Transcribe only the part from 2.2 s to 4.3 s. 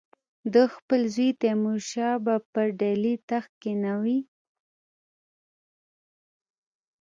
به پر ډهلي تخت کښېنوي.